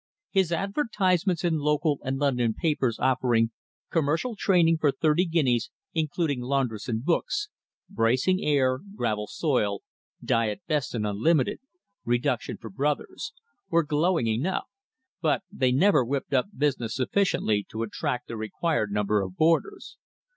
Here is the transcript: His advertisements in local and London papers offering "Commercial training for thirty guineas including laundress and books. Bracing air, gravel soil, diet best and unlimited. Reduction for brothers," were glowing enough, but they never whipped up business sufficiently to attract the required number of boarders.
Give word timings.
His 0.31 0.51
advertisements 0.51 1.43
in 1.43 1.59
local 1.59 1.99
and 2.01 2.17
London 2.17 2.55
papers 2.55 2.97
offering 2.97 3.51
"Commercial 3.91 4.35
training 4.35 4.79
for 4.79 4.89
thirty 4.91 5.25
guineas 5.25 5.69
including 5.93 6.41
laundress 6.41 6.89
and 6.89 7.05
books. 7.05 7.49
Bracing 7.87 8.41
air, 8.43 8.79
gravel 8.79 9.27
soil, 9.27 9.83
diet 10.25 10.61
best 10.67 10.95
and 10.95 11.05
unlimited. 11.05 11.59
Reduction 12.03 12.57
for 12.57 12.71
brothers," 12.71 13.31
were 13.69 13.83
glowing 13.83 14.25
enough, 14.25 14.65
but 15.21 15.43
they 15.51 15.71
never 15.71 16.03
whipped 16.03 16.33
up 16.33 16.47
business 16.57 16.95
sufficiently 16.95 17.63
to 17.69 17.83
attract 17.83 18.27
the 18.27 18.35
required 18.35 18.91
number 18.91 19.21
of 19.21 19.37
boarders. 19.37 19.97